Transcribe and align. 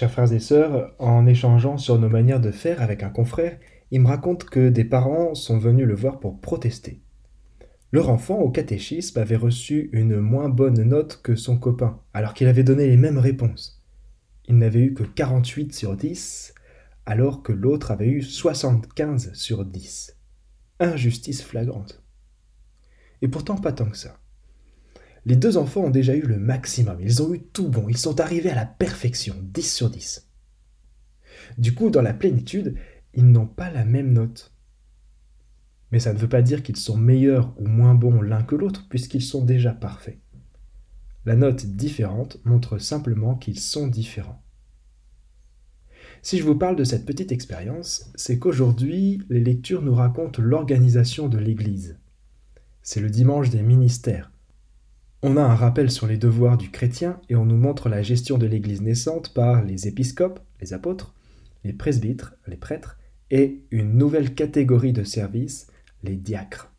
Chers 0.00 0.12
frères 0.12 0.32
et 0.32 0.40
sœurs, 0.40 0.94
en 0.98 1.26
échangeant 1.26 1.76
sur 1.76 1.98
nos 1.98 2.08
manières 2.08 2.40
de 2.40 2.52
faire 2.52 2.80
avec 2.80 3.02
un 3.02 3.10
confrère, 3.10 3.58
il 3.90 4.00
me 4.00 4.08
raconte 4.08 4.44
que 4.44 4.70
des 4.70 4.86
parents 4.86 5.34
sont 5.34 5.58
venus 5.58 5.86
le 5.86 5.94
voir 5.94 6.20
pour 6.20 6.40
protester. 6.40 7.02
Leur 7.92 8.08
enfant 8.08 8.38
au 8.38 8.48
catéchisme 8.48 9.18
avait 9.18 9.36
reçu 9.36 9.90
une 9.92 10.18
moins 10.18 10.48
bonne 10.48 10.82
note 10.84 11.20
que 11.22 11.36
son 11.36 11.58
copain, 11.58 12.00
alors 12.14 12.32
qu'il 12.32 12.48
avait 12.48 12.64
donné 12.64 12.86
les 12.86 12.96
mêmes 12.96 13.18
réponses. 13.18 13.84
Il 14.48 14.56
n'avait 14.56 14.80
eu 14.80 14.94
que 14.94 15.02
48 15.02 15.74
sur 15.74 15.94
10, 15.94 16.54
alors 17.04 17.42
que 17.42 17.52
l'autre 17.52 17.90
avait 17.90 18.08
eu 18.08 18.22
75 18.22 19.34
sur 19.34 19.66
10. 19.66 20.16
Injustice 20.78 21.42
flagrante. 21.42 22.02
Et 23.20 23.28
pourtant 23.28 23.56
pas 23.56 23.72
tant 23.72 23.90
que 23.90 23.98
ça. 23.98 24.18
Les 25.26 25.36
deux 25.36 25.56
enfants 25.56 25.84
ont 25.84 25.90
déjà 25.90 26.14
eu 26.14 26.22
le 26.22 26.38
maximum, 26.38 26.98
ils 27.00 27.22
ont 27.22 27.34
eu 27.34 27.40
tout 27.40 27.68
bon, 27.68 27.88
ils 27.88 27.98
sont 27.98 28.20
arrivés 28.20 28.50
à 28.50 28.54
la 28.54 28.66
perfection, 28.66 29.36
10 29.42 29.74
sur 29.74 29.90
10. 29.90 30.28
Du 31.58 31.74
coup, 31.74 31.90
dans 31.90 32.02
la 32.02 32.14
plénitude, 32.14 32.76
ils 33.14 33.30
n'ont 33.30 33.46
pas 33.46 33.70
la 33.70 33.84
même 33.84 34.12
note. 34.12 34.54
Mais 35.92 35.98
ça 35.98 36.12
ne 36.12 36.18
veut 36.18 36.28
pas 36.28 36.42
dire 36.42 36.62
qu'ils 36.62 36.76
sont 36.76 36.96
meilleurs 36.96 37.52
ou 37.60 37.66
moins 37.66 37.94
bons 37.94 38.22
l'un 38.22 38.42
que 38.42 38.54
l'autre, 38.54 38.86
puisqu'ils 38.88 39.22
sont 39.22 39.44
déjà 39.44 39.72
parfaits. 39.72 40.20
La 41.26 41.36
note 41.36 41.66
différente 41.66 42.38
montre 42.44 42.78
simplement 42.78 43.34
qu'ils 43.34 43.58
sont 43.58 43.88
différents. 43.88 44.42
Si 46.22 46.38
je 46.38 46.44
vous 46.44 46.54
parle 46.54 46.76
de 46.76 46.84
cette 46.84 47.06
petite 47.06 47.32
expérience, 47.32 48.10
c'est 48.14 48.38
qu'aujourd'hui, 48.38 49.22
les 49.28 49.40
lectures 49.40 49.82
nous 49.82 49.94
racontent 49.94 50.40
l'organisation 50.40 51.28
de 51.28 51.38
l'Église. 51.38 51.98
C'est 52.82 53.00
le 53.00 53.10
dimanche 53.10 53.50
des 53.50 53.62
ministères. 53.62 54.30
On 55.22 55.36
a 55.36 55.42
un 55.42 55.54
rappel 55.54 55.90
sur 55.90 56.06
les 56.06 56.16
devoirs 56.16 56.56
du 56.56 56.70
chrétien 56.70 57.20
et 57.28 57.36
on 57.36 57.44
nous 57.44 57.58
montre 57.58 57.90
la 57.90 58.02
gestion 58.02 58.38
de 58.38 58.46
l'Église 58.46 58.80
naissante 58.80 59.34
par 59.34 59.62
les 59.62 59.86
épiscopes, 59.86 60.40
les 60.62 60.72
apôtres, 60.72 61.14
les 61.62 61.74
presbytres, 61.74 62.36
les 62.46 62.56
prêtres, 62.56 62.98
et 63.30 63.62
une 63.70 63.98
nouvelle 63.98 64.34
catégorie 64.34 64.94
de 64.94 65.04
services, 65.04 65.66
les 66.02 66.16
diacres. 66.16 66.72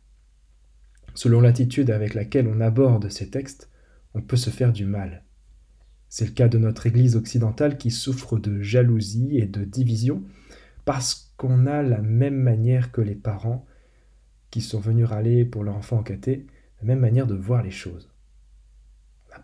Selon 1.14 1.40
l'attitude 1.40 1.88
avec 1.90 2.14
laquelle 2.14 2.48
on 2.48 2.60
aborde 2.60 3.08
ces 3.10 3.30
textes, 3.30 3.70
on 4.12 4.20
peut 4.20 4.36
se 4.36 4.50
faire 4.50 4.72
du 4.72 4.86
mal. 4.86 5.22
C'est 6.08 6.26
le 6.26 6.32
cas 6.32 6.48
de 6.48 6.58
notre 6.58 6.88
Église 6.88 7.14
occidentale 7.14 7.78
qui 7.78 7.92
souffre 7.92 8.38
de 8.38 8.60
jalousie 8.60 9.38
et 9.38 9.46
de 9.46 9.64
division 9.64 10.24
parce 10.84 11.32
qu'on 11.36 11.66
a 11.68 11.80
la 11.82 12.02
même 12.02 12.42
manière 12.42 12.90
que 12.90 13.02
les 13.02 13.14
parents 13.14 13.64
qui 14.50 14.62
sont 14.62 14.80
venus 14.80 15.06
râler 15.06 15.44
pour 15.44 15.62
leur 15.62 15.76
enfant 15.76 15.98
en 15.98 16.02
caté, 16.02 16.44
la 16.80 16.88
même 16.88 16.98
manière 16.98 17.28
de 17.28 17.36
voir 17.36 17.62
les 17.62 17.70
choses. 17.70 18.11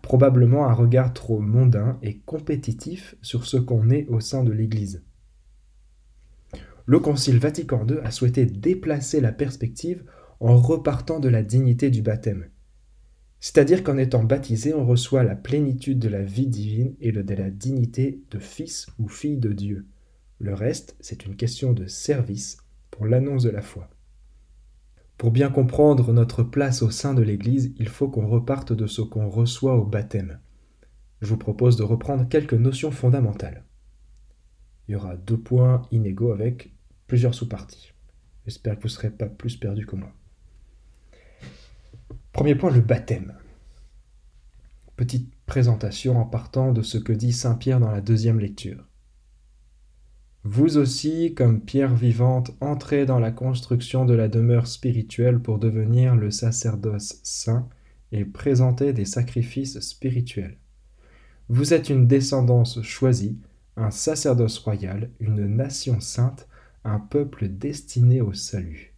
Probablement 0.01 0.67
un 0.67 0.73
regard 0.73 1.13
trop 1.13 1.39
mondain 1.39 1.97
et 2.01 2.19
compétitif 2.19 3.15
sur 3.21 3.45
ce 3.45 3.57
qu'on 3.57 3.89
est 3.89 4.07
au 4.07 4.19
sein 4.19 4.43
de 4.43 4.51
l'Église 4.51 5.03
le 6.89 6.97
Concile 6.97 7.37
Vatican 7.37 7.85
II 7.87 7.99
a 8.03 8.09
souhaité 8.09 8.47
déplacer 8.47 9.21
la 9.21 9.31
perspective 9.31 10.03
en 10.39 10.57
repartant 10.57 11.19
de 11.19 11.29
la 11.29 11.43
dignité 11.43 11.91
du 11.91 12.01
baptême. 12.01 12.47
C'est-à-dire 13.39 13.83
qu'en 13.83 13.99
étant 13.99 14.23
baptisé, 14.23 14.73
on 14.73 14.87
reçoit 14.87 15.23
la 15.23 15.35
plénitude 15.35 15.99
de 15.99 16.09
la 16.09 16.23
vie 16.23 16.47
divine 16.47 16.95
et 16.99 17.11
de 17.11 17.35
la 17.35 17.51
dignité 17.51 18.23
de 18.31 18.39
fils 18.39 18.87
ou 18.97 19.07
fille 19.07 19.37
de 19.37 19.53
Dieu. 19.53 19.85
Le 20.39 20.55
reste, 20.55 20.95
c'est 20.99 21.27
une 21.27 21.35
question 21.35 21.73
de 21.73 21.85
service 21.85 22.57
pour 22.89 23.05
l'annonce 23.05 23.43
de 23.43 23.51
la 23.51 23.61
foi. 23.61 23.87
Pour 25.19 25.31
bien 25.31 25.49
comprendre 25.49 26.13
notre 26.13 26.43
place 26.43 26.81
au 26.81 26.91
sein 26.91 27.13
de 27.13 27.21
l'Église, 27.21 27.73
il 27.77 27.89
faut 27.89 28.07
qu'on 28.07 28.25
reparte 28.25 28.71
de 28.71 28.87
ce 28.87 29.01
qu'on 29.01 29.27
reçoit 29.27 29.75
au 29.75 29.83
baptême. 29.83 30.39
Je 31.21 31.27
vous 31.27 31.37
propose 31.37 31.75
de 31.75 31.83
reprendre 31.83 32.29
quelques 32.29 32.53
notions 32.53 32.89
fondamentales. 32.89 33.65
Il 34.87 34.93
y 34.93 34.95
aura 34.95 35.17
deux 35.17 35.37
points 35.37 35.81
inégaux 35.91 36.31
avec 36.31 36.71
plusieurs 37.05 37.35
sous-parties. 37.35 37.91
J'espère 38.45 38.77
que 38.77 38.83
vous 38.83 38.87
ne 38.87 38.93
serez 38.93 39.09
pas 39.09 39.25
plus 39.25 39.57
perdu 39.57 39.85
que 39.85 39.97
moi. 39.97 40.13
Premier 42.31 42.55
point, 42.55 42.71
le 42.71 42.79
baptême. 42.79 43.35
Petite 44.95 45.29
présentation 45.45 46.17
en 46.17 46.25
partant 46.25 46.71
de 46.71 46.81
ce 46.81 46.97
que 46.97 47.11
dit 47.11 47.33
Saint 47.33 47.55
Pierre 47.55 47.81
dans 47.81 47.91
la 47.91 47.99
deuxième 47.99 48.39
lecture. 48.39 48.88
Vous 50.45 50.77
aussi, 50.77 51.33
comme 51.33 51.59
pierre 51.59 51.93
vivante, 51.93 52.51
entrez 52.61 53.05
dans 53.05 53.19
la 53.19 53.31
construction 53.31 54.05
de 54.05 54.13
la 54.13 54.29
demeure 54.29 54.67
spirituelle 54.67 55.39
pour 55.41 55.59
devenir 55.59 56.15
le 56.15 56.31
sacerdoce 56.31 57.19
saint 57.23 57.67
et 58.13 58.23
présenter 58.23 58.93
des 58.93 59.03
sacrifices 59.03 59.81
spirituels. 59.81 60.57
Vous 61.49 61.73
êtes 61.73 61.89
une 61.89 62.07
descendance 62.07 62.81
choisie, 62.83 63.37
un 63.75 63.91
sacerdoce 63.91 64.59
royal, 64.59 65.09
une 65.19 65.45
nation 65.45 65.99
sainte, 65.99 66.47
un 66.85 66.99
peuple 66.99 67.49
destiné 67.49 68.21
au 68.21 68.31
salut. 68.31 68.93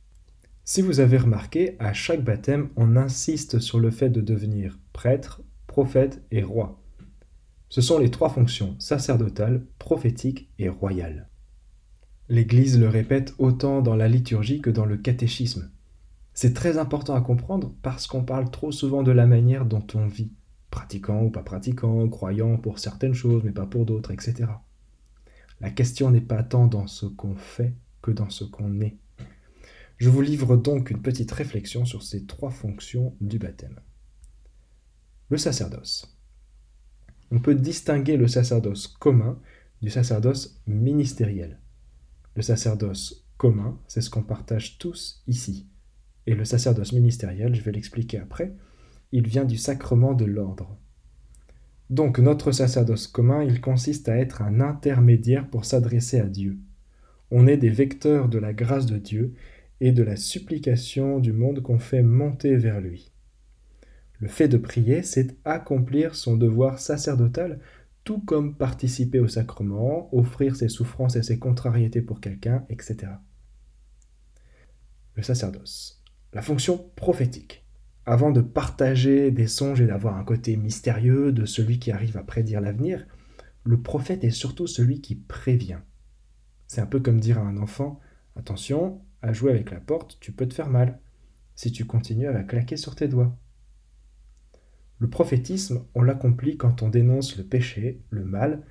Si 0.63 0.84
vous 0.84 1.00
avez 1.00 1.18
remarqué, 1.18 1.75
à 1.79 1.91
chaque 1.91 2.23
baptême, 2.23 2.69
on 2.75 2.96
insiste 2.96 3.58
sur 3.58 3.79
le 3.79 3.90
fait 3.90 4.09
de 4.09 4.22
devenir 4.22 4.78
prêtre, 4.94 5.41
prophète 5.66 6.22
et 6.29 6.44
roi. 6.44 6.79
Ce 7.69 7.81
sont 7.81 7.97
les 7.97 8.12
trois 8.12 8.29
fonctions 8.29 8.75
sacerdotales, 8.78 9.66
prophétiques 9.79 10.52
et 10.59 10.69
royales. 10.69 11.31
L'Église 12.31 12.80
le 12.80 12.88
répète 12.88 13.36
autant 13.40 13.81
dans 13.81 13.97
la 13.97 14.08
liturgie 14.08 14.62
que 14.62 14.69
dans 14.69 14.86
le 14.86 14.96
catéchisme. 14.96 15.69
C'est 16.34 16.53
très 16.53 16.78
important 16.78 17.14
à 17.14 17.19
comprendre 17.19 17.75
parce 17.81 18.08
qu'on 18.08 18.24
parle 18.24 18.50
trop 18.50 18.72
souvent 18.72 19.03
de 19.03 19.12
la 19.12 19.28
manière 19.28 19.66
dont 19.66 19.86
on 19.96 20.08
vit, 20.08 20.31
pratiquant 20.70 21.24
ou 21.24 21.30
pas 21.30 21.44
pratiquant, 21.44 22.08
croyant 22.08 22.56
pour 22.56 22.80
certaines 22.80 23.14
choses 23.14 23.44
mais 23.44 23.52
pas 23.52 23.66
pour 23.66 23.86
d'autres, 23.86 24.12
etc. 24.12 24.46
La 25.59 25.72
question 25.72 26.09
n'est 26.09 26.22
pas 26.22 26.41
tant 26.41 26.68
dans 26.68 26.88
ce 26.88 27.06
qu'on 27.06 27.36
fait 27.36 27.74
que 28.02 28.12
dans 28.12 28.30
ce 28.30 28.46
qu'on 28.46 28.80
est. 28.80 28.96
Je 29.97 30.09
vous 30.09 30.22
livre 30.22 30.56
donc 30.56 30.90
une 30.90 31.02
petite 31.02 31.34
réflexion 31.34 31.84
sur 31.84 32.02
ces 32.02 32.24
trois 32.24 32.52
fonctions 32.52 33.14
du 33.20 33.40
baptême. 33.40 33.81
Le 35.28 35.38
sacerdoce. 35.38 36.18
On 37.30 37.40
peut 37.40 37.56
distinguer 37.56 38.16
le 38.16 38.30
sacerdoce 38.30 38.88
commun 38.88 39.38
du 39.81 39.90
sacerdoce 39.90 40.62
ministériel. 40.66 41.59
Le 42.36 42.42
sacerdoce 42.42 43.25
commun, 43.38 43.80
c'est 43.88 44.02
ce 44.02 44.09
qu'on 44.09 44.24
partage 44.24 44.78
tous 44.78 45.24
ici. 45.28 45.68
Et 46.28 46.36
le 46.36 46.46
sacerdoce 46.46 46.94
ministériel, 46.94 47.56
je 47.56 47.62
vais 47.62 47.72
l'expliquer 47.72 48.19
après, 48.19 48.53
il 49.12 49.28
vient 49.28 49.46
du 49.46 49.58
sacrement 49.58 50.14
de 50.14 50.25
l'ordre. 50.25 50.78
Donc 51.90 52.20
notre 52.20 52.53
sacerdoce 52.53 53.08
commun, 53.08 53.44
il 53.44 53.59
consiste 53.59 54.08
à 54.08 54.18
être 54.18 54.41
un 54.41 54.62
intermédiaire 54.62 55.50
pour 55.50 55.66
s'adresser 55.66 56.20
à 56.20 56.28
Dieu. 56.28 56.58
On 57.31 57.47
est 57.47 57.58
des 57.58 57.70
vecteurs 57.70 58.30
de 58.30 58.38
la 58.38 58.53
grâce 58.53 58.86
de 58.86 58.97
Dieu 58.97 59.34
et 59.81 59.91
de 59.91 60.03
la 60.03 60.16
supplication 60.16 61.20
du 61.20 61.34
monde 61.34 61.62
qu'on 61.62 61.80
fait 61.80 62.03
monter 62.03 62.56
vers 62.56 62.80
lui. 62.80 63.12
Le 64.20 64.28
fait 64.28 64.47
de 64.47 64.58
prier, 64.58 65.02
c'est 65.02 65.36
accomplir 65.44 66.16
son 66.16 66.38
devoir 66.38 66.80
sacerdotal, 66.80 67.59
tout 68.04 68.20
comme 68.20 68.56
participer 68.56 69.20
au 69.20 69.28
sacrement, 69.28 70.14
offrir 70.16 70.56
ses 70.56 70.70
souffrances 70.70 71.16
et 71.16 71.24
ses 71.24 71.40
contrariétés 71.40 72.02
pour 72.02 72.20
quelqu'un, 72.20 72.66
etc. 72.70 73.14
Le 75.16 75.24
sacerdoce. 75.24 76.04
La 76.34 76.42
fonction 76.42 76.78
prophétique 76.96 77.62
avant 78.06 78.32
de 78.32 78.42
partager 78.42 79.30
des 79.30 79.48
songes 79.48 79.82
et 79.82 79.86
d'avoir 79.86 80.18
un 80.18 80.24
côté 80.24 80.58
mystérieux 80.58 81.32
de 81.32 81.46
celui 81.46 81.80
qui 81.80 81.92
arrive 81.92 82.18
à 82.18 82.24
prédire 82.24 82.60
l'avenir, 82.60 83.06
le 83.64 83.80
prophète 83.80 84.24
est 84.24 84.32
surtout 84.32 84.66
celui 84.66 85.02
qui 85.02 85.16
prévient. 85.16 85.80
C'est 86.68 86.82
un 86.82 86.88
peu 86.88 87.00
comme 87.00 87.20
dire 87.20 87.38
à 87.38 87.42
un 87.42 87.58
enfant 87.58 88.00
Attention, 88.36 89.02
à 89.22 89.34
jouer 89.34 89.52
avec 89.52 89.72
la 89.72 89.80
porte, 89.80 90.18
tu 90.20 90.32
peux 90.32 90.48
te 90.48 90.54
faire 90.54 90.70
mal. 90.70 91.00
Si 91.54 91.72
tu 91.72 91.86
continues, 91.86 92.28
à 92.28 92.32
la 92.32 92.44
claquer 92.44 92.78
sur 92.78 92.96
tes 92.96 93.08
doigts. 93.08 93.38
Le 95.02 95.10
prophétisme, 95.10 95.84
on 95.96 96.04
l'accomplit 96.04 96.58
quand 96.58 96.84
on 96.84 96.90
dénonce 96.90 97.36
le 97.36 97.44
péché, 97.44 98.04
le 98.12 98.24
mal, 98.24 98.62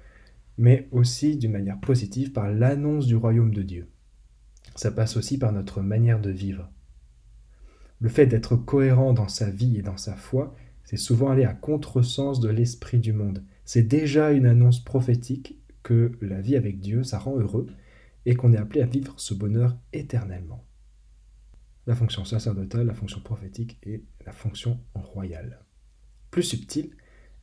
mais 0.58 0.86
aussi 0.92 1.36
d'une 1.36 1.50
manière 1.50 1.80
positive 1.80 2.30
par 2.30 2.48
l'annonce 2.48 3.08
du 3.08 3.16
royaume 3.16 3.52
de 3.52 3.62
Dieu. 3.62 3.88
Ça 4.76 4.92
passe 4.92 5.16
aussi 5.16 5.38
par 5.38 5.50
notre 5.50 5.80
manière 5.82 6.20
de 6.20 6.30
vivre. 6.30 6.70
Le 7.98 8.08
fait 8.08 8.26
d'être 8.26 8.54
cohérent 8.54 9.12
dans 9.12 9.26
sa 9.26 9.50
vie 9.50 9.76
et 9.76 9.82
dans 9.82 9.96
sa 9.96 10.14
foi, 10.14 10.54
c'est 10.84 10.96
souvent 10.96 11.30
aller 11.30 11.44
à 11.44 11.52
contresens 11.52 12.38
de 12.38 12.48
l'esprit 12.48 13.00
du 13.00 13.12
monde. 13.12 13.42
C'est 13.64 13.82
déjà 13.82 14.30
une 14.30 14.46
annonce 14.46 14.84
prophétique 14.84 15.60
que 15.82 16.12
la 16.20 16.40
vie 16.40 16.54
avec 16.54 16.78
Dieu, 16.78 17.02
ça 17.02 17.18
rend 17.18 17.36
heureux 17.40 17.66
et 18.24 18.36
qu'on 18.36 18.52
est 18.52 18.56
appelé 18.56 18.82
à 18.82 18.86
vivre 18.86 19.14
ce 19.18 19.34
bonheur 19.34 19.76
éternellement. 19.92 20.64
La 21.88 21.96
fonction 21.96 22.24
sacerdotale, 22.24 22.86
la 22.86 22.94
fonction 22.94 23.20
prophétique 23.20 23.80
et 23.82 24.04
la 24.24 24.32
fonction 24.32 24.78
royale. 24.94 25.64
Plus 26.30 26.42
subtile, 26.42 26.90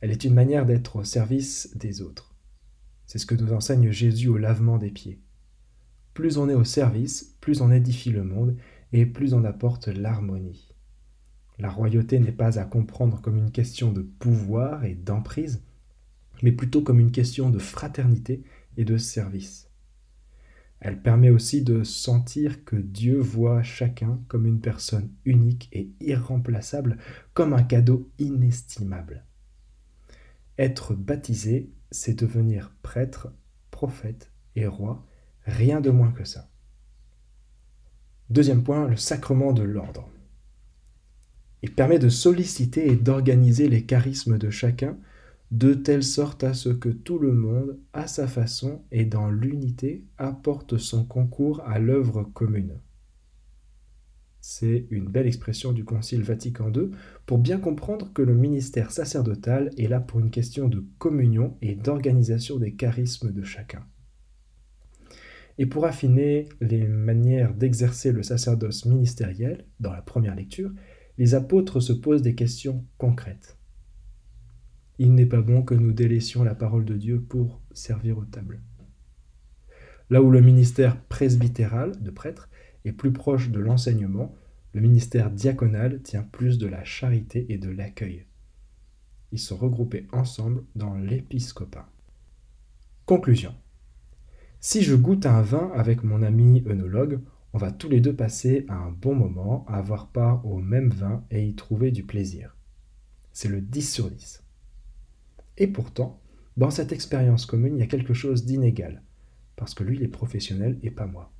elle 0.00 0.10
est 0.10 0.24
une 0.24 0.34
manière 0.34 0.64
d'être 0.64 0.96
au 0.96 1.04
service 1.04 1.76
des 1.76 2.00
autres. 2.02 2.34
C'est 3.06 3.18
ce 3.18 3.26
que 3.26 3.34
nous 3.34 3.52
enseigne 3.52 3.90
Jésus 3.90 4.28
au 4.28 4.38
lavement 4.38 4.78
des 4.78 4.90
pieds. 4.90 5.20
Plus 6.14 6.38
on 6.38 6.48
est 6.48 6.54
au 6.54 6.64
service, 6.64 7.36
plus 7.40 7.60
on 7.60 7.70
édifie 7.70 8.10
le 8.10 8.24
monde 8.24 8.56
et 8.92 9.06
plus 9.06 9.34
on 9.34 9.44
apporte 9.44 9.88
l'harmonie. 9.88 10.74
La 11.58 11.70
royauté 11.70 12.18
n'est 12.20 12.32
pas 12.32 12.58
à 12.58 12.64
comprendre 12.64 13.20
comme 13.20 13.36
une 13.36 13.50
question 13.50 13.92
de 13.92 14.02
pouvoir 14.02 14.84
et 14.84 14.94
d'emprise, 14.94 15.62
mais 16.42 16.52
plutôt 16.52 16.82
comme 16.82 17.00
une 17.00 17.12
question 17.12 17.50
de 17.50 17.58
fraternité 17.58 18.44
et 18.76 18.84
de 18.84 18.96
service. 18.96 19.67
Elle 20.80 21.02
permet 21.02 21.30
aussi 21.30 21.62
de 21.62 21.82
sentir 21.82 22.64
que 22.64 22.76
Dieu 22.76 23.18
voit 23.18 23.62
chacun 23.62 24.20
comme 24.28 24.46
une 24.46 24.60
personne 24.60 25.10
unique 25.24 25.68
et 25.72 25.90
irremplaçable, 26.00 26.98
comme 27.34 27.52
un 27.52 27.64
cadeau 27.64 28.10
inestimable. 28.18 29.24
Être 30.56 30.94
baptisé, 30.94 31.72
c'est 31.90 32.18
devenir 32.18 32.72
prêtre, 32.82 33.32
prophète 33.70 34.30
et 34.54 34.66
roi, 34.66 35.04
rien 35.46 35.80
de 35.80 35.90
moins 35.90 36.12
que 36.12 36.24
ça. 36.24 36.48
Deuxième 38.30 38.62
point, 38.62 38.86
le 38.86 38.96
sacrement 38.96 39.52
de 39.52 39.62
l'ordre. 39.62 40.08
Il 41.62 41.74
permet 41.74 41.98
de 41.98 42.08
solliciter 42.08 42.88
et 42.88 42.96
d'organiser 42.96 43.68
les 43.68 43.84
charismes 43.84 44.38
de 44.38 44.50
chacun 44.50 44.96
de 45.50 45.72
telle 45.72 46.02
sorte 46.02 46.44
à 46.44 46.52
ce 46.52 46.68
que 46.68 46.90
tout 46.90 47.18
le 47.18 47.32
monde, 47.32 47.78
à 47.92 48.06
sa 48.06 48.26
façon 48.26 48.82
et 48.92 49.04
dans 49.04 49.30
l'unité, 49.30 50.04
apporte 50.18 50.76
son 50.76 51.04
concours 51.04 51.62
à 51.66 51.78
l'œuvre 51.78 52.24
commune. 52.24 52.80
C'est 54.40 54.86
une 54.90 55.08
belle 55.08 55.26
expression 55.26 55.72
du 55.72 55.84
Concile 55.84 56.22
Vatican 56.22 56.72
II 56.72 56.90
pour 57.26 57.38
bien 57.38 57.58
comprendre 57.58 58.12
que 58.12 58.22
le 58.22 58.34
ministère 58.34 58.92
sacerdotal 58.92 59.70
est 59.78 59.88
là 59.88 60.00
pour 60.00 60.20
une 60.20 60.30
question 60.30 60.68
de 60.68 60.84
communion 60.98 61.56
et 61.60 61.74
d'organisation 61.74 62.58
des 62.58 62.74
charismes 62.74 63.32
de 63.32 63.42
chacun. 63.42 63.84
Et 65.58 65.66
pour 65.66 65.86
affiner 65.86 66.48
les 66.60 66.86
manières 66.86 67.52
d'exercer 67.52 68.12
le 68.12 68.22
sacerdoce 68.22 68.84
ministériel, 68.84 69.66
dans 69.80 69.92
la 69.92 70.02
première 70.02 70.36
lecture, 70.36 70.70
les 71.16 71.34
apôtres 71.34 71.80
se 71.80 71.92
posent 71.92 72.22
des 72.22 72.36
questions 72.36 72.86
concrètes. 72.96 73.57
Il 74.98 75.14
n'est 75.14 75.26
pas 75.26 75.42
bon 75.42 75.62
que 75.62 75.74
nous 75.74 75.92
délaissions 75.92 76.42
la 76.42 76.54
parole 76.54 76.84
de 76.84 76.96
Dieu 76.96 77.20
pour 77.20 77.60
servir 77.72 78.18
aux 78.18 78.24
tables. 78.24 78.60
Là 80.10 80.22
où 80.22 80.30
le 80.30 80.40
ministère 80.40 81.00
presbytéral 81.02 82.02
de 82.02 82.10
prêtre 82.10 82.48
est 82.84 82.92
plus 82.92 83.12
proche 83.12 83.50
de 83.50 83.60
l'enseignement, 83.60 84.34
le 84.72 84.80
ministère 84.80 85.30
diaconal 85.30 86.02
tient 86.02 86.22
plus 86.22 86.58
de 86.58 86.66
la 86.66 86.84
charité 86.84 87.46
et 87.50 87.58
de 87.58 87.70
l'accueil. 87.70 88.24
Ils 89.30 89.38
sont 89.38 89.56
regroupés 89.56 90.06
ensemble 90.12 90.64
dans 90.74 90.94
l'épiscopat. 90.94 91.90
Conclusion. 93.06 93.54
Si 94.60 94.82
je 94.82 94.96
goûte 94.96 95.26
un 95.26 95.42
vin 95.42 95.70
avec 95.74 96.02
mon 96.02 96.22
ami 96.22 96.64
œnologue, 96.66 97.20
on 97.52 97.58
va 97.58 97.70
tous 97.70 97.88
les 97.88 98.00
deux 98.00 98.14
passer 98.14 98.66
un 98.68 98.90
bon 98.90 99.14
moment 99.14 99.64
à 99.68 99.76
avoir 99.76 100.08
part 100.08 100.44
au 100.44 100.58
même 100.58 100.90
vin 100.90 101.24
et 101.30 101.46
y 101.46 101.54
trouver 101.54 101.90
du 101.90 102.02
plaisir. 102.02 102.56
C'est 103.32 103.48
le 103.48 103.60
10 103.60 103.92
sur 103.92 104.10
10. 104.10 104.42
Et 105.58 105.66
pourtant, 105.66 106.20
dans 106.56 106.70
cette 106.70 106.92
expérience 106.92 107.44
commune, 107.44 107.76
il 107.76 107.80
y 107.80 107.82
a 107.82 107.88
quelque 107.88 108.14
chose 108.14 108.46
d'inégal, 108.46 109.02
parce 109.56 109.74
que 109.74 109.84
lui, 109.84 109.96
il 109.96 110.02
est 110.04 110.08
professionnel 110.08 110.78
et 110.82 110.90
pas 110.90 111.06
moi. 111.06 111.32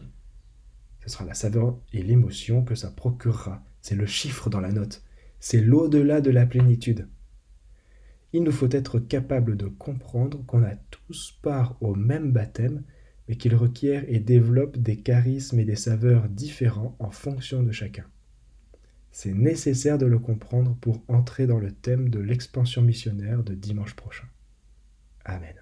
Ce 1.04 1.08
sera 1.08 1.24
la 1.24 1.34
saveur 1.34 1.78
et 1.92 2.02
l'émotion 2.02 2.64
que 2.64 2.74
ça 2.74 2.90
procurera. 2.90 3.64
C'est 3.80 3.94
le 3.94 4.06
chiffre 4.06 4.50
dans 4.50 4.60
la 4.60 4.72
note. 4.72 5.02
C'est 5.40 5.60
l'au-delà 5.60 6.20
de 6.20 6.30
la 6.30 6.46
plénitude. 6.46 7.08
Il 8.32 8.42
nous 8.42 8.52
faut 8.52 8.68
être 8.70 8.98
capable 8.98 9.56
de 9.56 9.68
comprendre 9.68 10.44
qu'on 10.46 10.64
a 10.64 10.74
tous 10.90 11.38
part 11.40 11.76
au 11.80 11.94
même 11.94 12.32
baptême, 12.32 12.82
mais 13.28 13.36
qu'il 13.36 13.54
requiert 13.54 14.04
et 14.08 14.18
développe 14.18 14.76
des 14.76 14.98
charismes 14.98 15.60
et 15.60 15.64
des 15.64 15.76
saveurs 15.76 16.28
différents 16.28 16.96
en 16.98 17.10
fonction 17.10 17.62
de 17.62 17.72
chacun. 17.72 18.04
C'est 19.10 19.34
nécessaire 19.34 19.98
de 19.98 20.06
le 20.06 20.18
comprendre 20.18 20.76
pour 20.80 21.02
entrer 21.08 21.46
dans 21.46 21.58
le 21.58 21.72
thème 21.72 22.08
de 22.08 22.20
l'expansion 22.20 22.82
missionnaire 22.82 23.42
de 23.42 23.54
dimanche 23.54 23.94
prochain. 23.94 24.28
Amen. 25.24 25.58